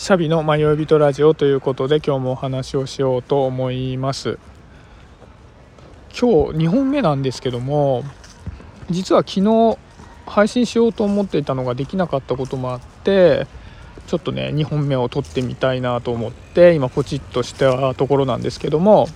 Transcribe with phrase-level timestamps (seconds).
[0.00, 4.38] シャビの迷い人ラジオということで今日もお話をしようと思います。
[6.18, 8.02] 今日2本目なんですけども
[8.88, 9.76] 実は昨日
[10.24, 13.46] 配信しようと思っていたのができなかったこともあって
[14.06, 19.06] ちょっとね2本目を撮ってみたいなと思って今ポチッとしたところなんですけども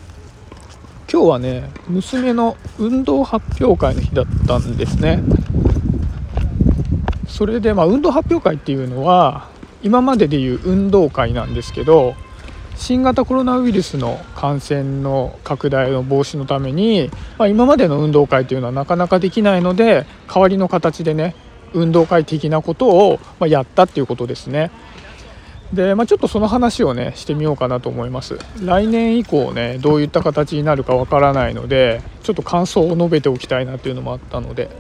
[1.11, 5.23] 今日はね娘の運動発表会の日だったんですね。
[7.27, 9.54] それでまあ運動発表会っていうのは
[9.85, 12.17] 今まででいう運動会なんですけど
[12.77, 21.37] 新型コロナウイルスの感染の拡大の防止のために、まあ、今までの運動会というのはなかなかできないので代わりの形でね
[21.73, 24.71] 運動会的なことを、まやったっていうことですね。
[25.73, 34.71] で、まあ、ちょっとその話をねしてみようかなと思います来年以降ねどういった形になるかわからないのでちょっと感想を述べておきたいなっていうのもあったので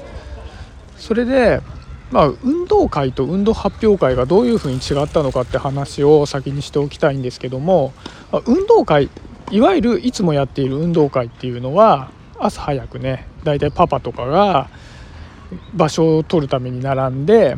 [0.97, 1.61] それで
[2.11, 7.93] まあ、運動会と運動発表会がどういうふうに違ったのかって話を先にしておきたいんですけども
[8.47, 9.11] 運動会
[9.51, 14.69] いわゆるいつもやっている運動会っていうのは朝早くねだいたいパパとかが
[15.75, 17.57] 場所を取るために並んで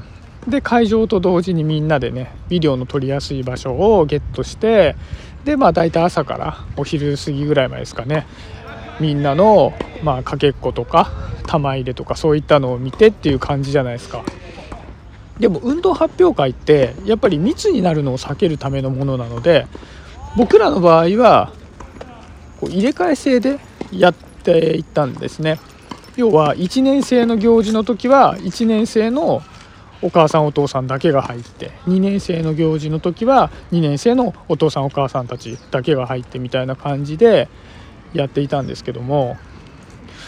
[0.48, 4.96] で会場と同時にみんなでねビデオの撮りやすい場所をゲットして
[5.44, 8.26] でまあ大体朝からお昼過ぎぐらいまでですかね
[9.00, 11.10] みんなのまあかけっことか
[11.46, 14.24] 玉入れとかそういったのを見てっていう感じじゃないですか。
[15.38, 19.66] でも運動発表会ってやっぱり密になるのを避けるためのものなので
[20.36, 21.52] 僕らの場合は
[22.60, 23.58] こう入れ替え制で
[23.92, 25.60] やっていったんですね。
[26.16, 29.42] 要は1年生の行事の時は1年生の
[30.02, 37.48] お母さんお父さんだけが入って2年生の行事の時は2年生のお父さんお母さんたちだけが入ってみたいな感じで
[38.12, 39.36] やっていたんですけども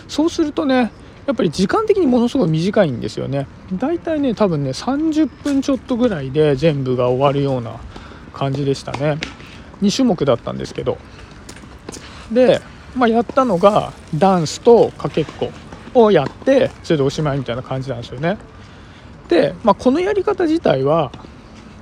[0.09, 0.91] そうするとね
[1.29, 3.47] やっぱり時間的にものすごい短いんですよね。
[3.75, 7.77] だいたいね多分ね30分ちょっとぐらいで全部が終わるような
[8.33, 9.19] 感じでしたね。
[9.83, 10.97] 2種目だったんですけど。
[12.33, 12.62] で、
[12.97, 15.50] まあ、やったのがダンスとかけっこ
[15.93, 18.38] をやってそれでおしまいみたいな感じなんですよね。
[19.28, 21.12] で、まあ、このやり方自体は、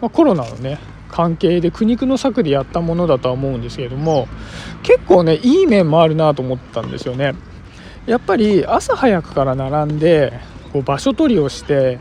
[0.00, 4.26] まあ、コロナのね関係で苦肉の策でやったものだとは思うんですけれども
[4.82, 7.36] 結構ねいい面もあるなと思ったんですよね。
[8.06, 10.32] やっぱり朝早くから並んで
[10.72, 11.98] こう場所取りをして、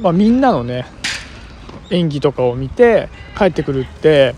[0.00, 0.86] まあ、みんなのね
[1.90, 4.34] 演技とかを見て帰ってくるって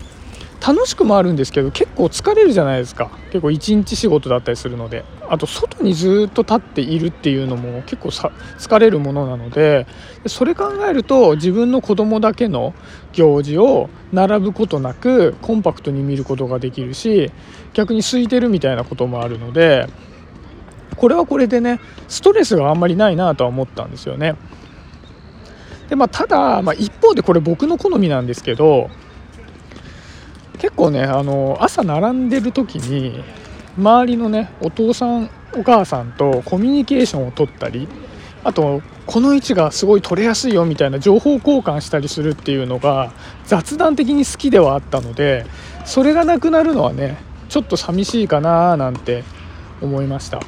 [0.65, 3.11] 楽しくもあるんですけど結構疲れるじゃないですか。
[3.27, 5.03] 結構一日仕事だったりするので。
[5.29, 9.87] あと外にずっと立っているっていうのも結構さ疲れるものなので
[10.27, 12.75] それ考えると自分の子供だけの
[13.13, 17.31] 行事を並ぶことなくコンパクトに見ることができるし
[17.73, 19.87] 逆に空いてるみたいなこともあるので
[20.95, 24.35] これはこれでねストレスがあんまりないなとは思ったんですよね。
[25.89, 28.89] でまあ、ただ、まあ、一方でこれ僕の好みなんですけど
[30.57, 33.23] 結構ねあの朝並んでる時に
[33.77, 37.87] 周りのねお父さんお母さんとコミュニケーションを取ったり
[38.43, 43.11] あとこの位置がすごい取れやすいよみたいな情報交換したりするっていうのが
[43.45, 45.45] 雑談的に好きではあったので
[45.85, 47.17] それがなくなるのはね
[47.49, 49.23] ちょっと寂しいかななんて
[49.81, 50.39] 思いました。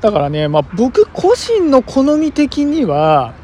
[0.00, 3.34] だからね、まあ、僕個人の好み的には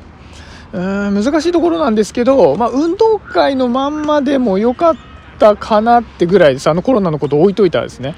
[0.72, 4.97] うん難しいところなんですけど、まあ、運動会のまんまでも良かっ
[5.38, 6.69] たかなってぐらいです。
[6.69, 8.16] あのコロナのこと置いといたらですね。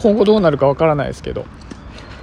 [0.00, 1.44] 今後どうなるかわからないですけど。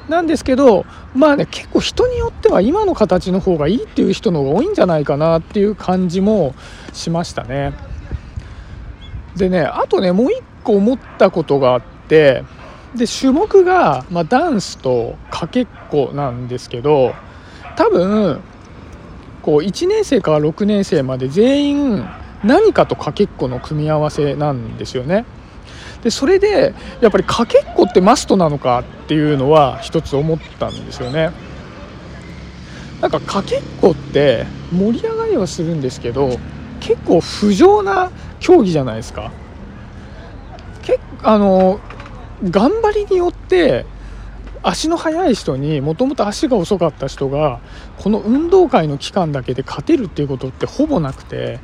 [0.08, 6.54] なんですけどまあね結構人によっては今の形の方がいいっていう人の方が多いんじゃないかなっていう感じも
[6.94, 7.74] しましたね。
[9.36, 12.44] でねあとねもう一個思ったことがあって
[12.96, 17.14] で種目が、まあ、ダンスとかけっこなんですけど
[17.76, 18.42] 多分
[19.42, 22.06] こう1年生から6年生まで全員
[22.44, 25.26] 何かとかけっこの組み合わせなんですよね。
[26.04, 31.32] でそれでやっぱりかけっこってマストなのかっていうのは一つ思ったんですよね。
[33.02, 36.40] なんかかけっこって盛り上がりはするんですけど
[36.80, 39.32] 結構不浄な競技じゃないですか。
[40.84, 41.80] けあの
[42.43, 43.85] 頑張りによって
[44.64, 47.59] 足の速い人にもともと足が遅かった人が
[47.97, 51.59] この運動会の期間だけで勝てるっていうことってほぼなくて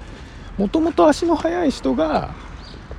[0.58, 2.34] もともと足の速い人が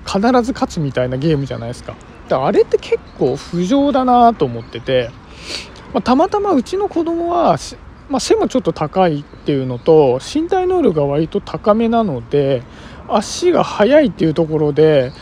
[0.04, 1.94] 必ず勝つみたいなゲームじゃないですか。
[2.28, 5.10] だあれって結構不浄だなと思ってて、
[5.92, 7.56] まあ、たまたまうちの子供は
[8.12, 12.62] まあ、背もちょっと高いっていうのと身体能力が割と高めなので
[13.08, 15.12] 足が速いっていうところで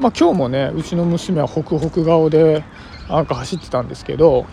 [0.00, 2.64] まあ、今日もねうちの娘はホクホク顔で
[3.08, 4.46] なんか走ってたんですけど、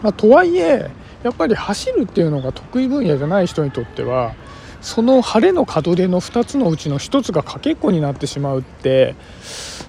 [0.00, 0.90] まあ、とはいえ
[1.24, 4.34] やっぱり走るっていうのが得意分野じゃない人にとっては
[4.80, 9.16] その晴れの門出の2つのうちの1つがかけっこになってしまうって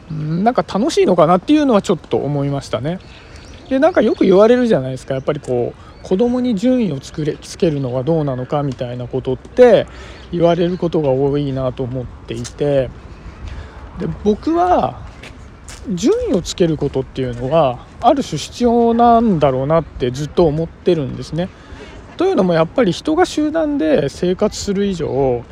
[0.10, 3.00] なんか楽しいのかなっていうのはちょっと思いましたね。
[3.70, 9.86] でなんかよく言われるじゃないですかやっぱりこう子供に順位をつくれつけるのはどうなのかみたいなことって
[10.32, 12.90] 言われることが多いなと思っていて
[14.00, 15.08] で僕は
[15.94, 21.50] 順位をつけることっていうのはある種必要なんだろうなってずっと思ってるんですね。
[22.18, 25.44] というのもやっぱり人が集団で生活する以上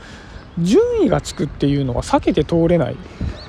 [0.60, 2.98] 順位がつくっていうのは避けて通れない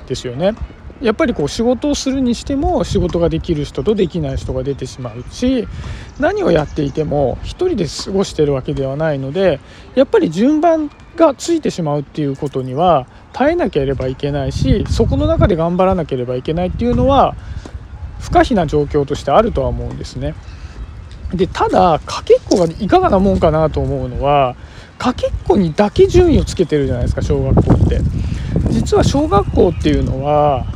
[0.06, 0.55] ですよね。
[1.00, 5.69] やっぱりこう仕事をするにしても仕事ができる人とできない人が出てしまうし
[6.19, 9.61] 何をやっていても1人で過ごしてるわけではないので
[9.95, 17.34] やっぱり順番がついてしまうっていうことには耐えなければいけないしそこの中で頑張らなければいけないっていうのは
[18.20, 20.34] 不可避な状況としてあるとは思うんですね。
[21.32, 24.56] でただかけっこがいかがなもんかなと思うのは
[24.96, 28.00] かけっこにだけ順位をつけてるじゃないですか小学校って。
[28.70, 30.66] 実は小学校っていうのは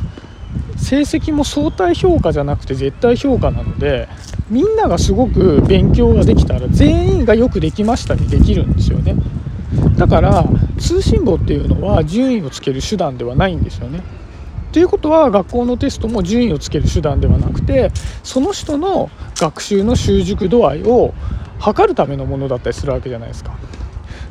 [0.77, 4.07] 成績も相対評価じゃなくて絶対評価なので
[4.49, 9.15] みんながすごく勉強ができたら全員がよくできましたにできるんですよね
[9.97, 10.45] だから
[10.77, 14.01] 通信簿っていうのは順位をつける手段ではないんですよね。
[14.71, 17.91] ということは学校のテストも順位をつける手段ではなくて
[18.23, 21.13] その人の学習の習熟度合いを
[21.59, 23.55] 測るためのものだったりするわけじゃないですか。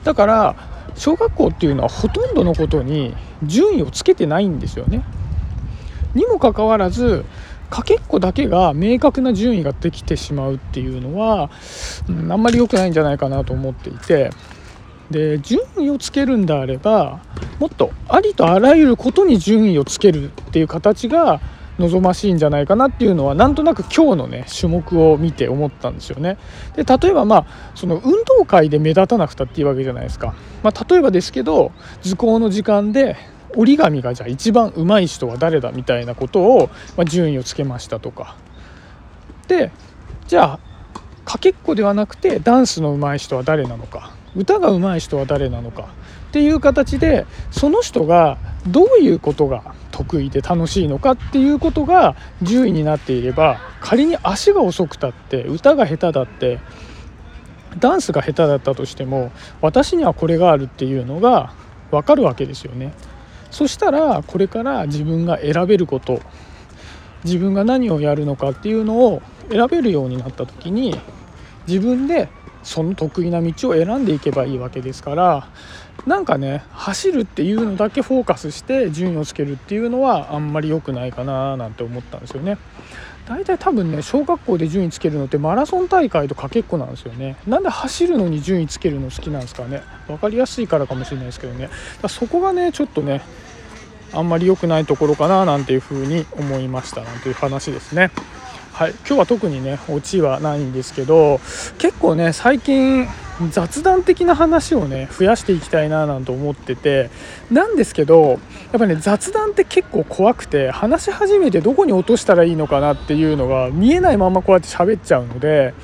[0.04, 0.56] だから
[0.96, 5.04] 小学校っていうのはほとんどのことに順位をつけてないんですよね。
[6.14, 7.24] にもかかわらず
[7.70, 11.50] かけっこだけが明確な順位ができてしまうっていうのは、
[12.08, 14.30] あんまり良くないんじゃないかなと思っていて。
[15.10, 17.20] で順位をつけるんであれば
[17.58, 21.40] もっとありとあらゆることに順位をつけるっていう形が
[21.78, 26.38] 望ましいんじゃないかなっていうのはなんとなく今日のね種目を見て思ったんですよね。
[26.76, 30.34] で例えばまあその運動会で目立たなくたっていうわけじゃないですか。
[30.62, 31.72] まあ、例えばですけど
[32.02, 33.16] 図工の時間で
[33.56, 38.36] 折り紙がじゃあ一番上手い人は誰だみたいなことを、まあ、順位をつけましたとか
[39.48, 39.70] で
[40.26, 40.60] じゃあ
[41.24, 45.88] かけっこではなくてダンスの上手い人は誰なのか歌が上手い人は誰なのか
[46.28, 56.60] っていう形でその人がどういうことが得意で楽しいのかっていうことが10位になっていれば仮に足が遅くたって歌が下手だって
[57.78, 61.52] ダンスが下手だったとしても私にはこれがあるっていうのが
[61.90, 62.94] 分かるわけですよね。
[63.50, 66.22] そしたらこれから自分が選べること
[67.22, 70.98] 自分が何をやるのかっていうのを選べるようになった時に
[71.66, 72.30] 自分で
[72.62, 75.48] その得意な道を選んでいけばいいわけですから
[76.06, 82.58] なんかね走るっていうのだけフォーカスして順位をつけるっていうのはあんまり良くないかななんて思ったんですよね。
[83.26, 87.36] 大体多分ね小学校で順位つけるのってマラソン大会とかけっこなんですよね。
[87.46, 89.82] なんで走るのに順位つけるの好きなんですかね。
[90.08, 91.68] 分かりやすいからかもしれないですけどね。
[92.08, 93.22] そこがねちょっとね
[94.12, 98.10] あんまり良くないところかななんていうふうに思いましたなんていう話ですね。
[98.82, 98.94] はい。
[99.06, 101.38] 今日は特にねオチはないんですけど
[101.78, 103.06] 結構ね最近
[103.52, 107.08] 雑談的な話をね増やしていきたいななんて思ってて
[107.48, 108.40] なんですけど
[108.72, 115.74] やっぱね雑談って結構怖くて話し始めてどこに落としたらいいのかなっていうのが見えないままこうやって喋っちゃうので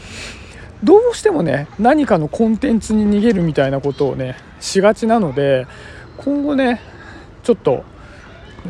[0.83, 5.69] どうしてもね何かのコンテンツに逃げるみたいなことをねしがちなので
[6.17, 6.81] 今後ね
[7.45, 7.85] ちょっと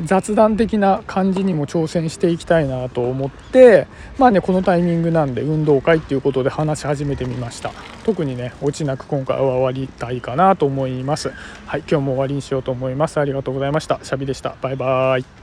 [0.05, 3.87] 雑談的な感じにも挑戦していきたいなと思って
[4.19, 7.73] まあねこのタイミングなんで運動会っていうことで話し始めてみました。
[8.05, 11.31] 特にね落ちなく今回は終わりたいかなと思います。
[11.67, 13.19] はい今日も終わりにしようと思います。
[13.21, 14.01] ありがとうございました。
[14.03, 14.57] シャビでした。
[14.61, 15.38] バイバーイ。